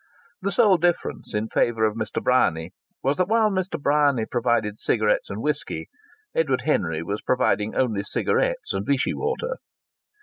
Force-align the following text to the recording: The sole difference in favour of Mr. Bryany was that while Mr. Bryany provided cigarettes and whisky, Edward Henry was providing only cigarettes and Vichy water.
The 0.41 0.51
sole 0.51 0.77
difference 0.77 1.31
in 1.35 1.47
favour 1.49 1.85
of 1.85 1.95
Mr. 1.95 2.23
Bryany 2.23 2.71
was 3.03 3.17
that 3.17 3.27
while 3.27 3.51
Mr. 3.51 3.79
Bryany 3.79 4.25
provided 4.25 4.79
cigarettes 4.79 5.29
and 5.29 5.43
whisky, 5.43 5.89
Edward 6.33 6.61
Henry 6.61 7.03
was 7.03 7.21
providing 7.21 7.75
only 7.75 8.01
cigarettes 8.01 8.73
and 8.73 8.83
Vichy 8.83 9.13
water. 9.13 9.57